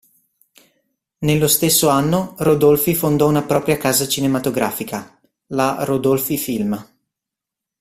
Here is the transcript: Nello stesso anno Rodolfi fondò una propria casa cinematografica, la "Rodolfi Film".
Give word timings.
Nello 1.19 1.47
stesso 1.47 1.87
anno 1.89 2.33
Rodolfi 2.39 2.95
fondò 2.95 3.27
una 3.29 3.43
propria 3.43 3.77
casa 3.77 4.07
cinematografica, 4.07 5.21
la 5.49 5.83
"Rodolfi 5.83 6.39
Film". 6.39 6.87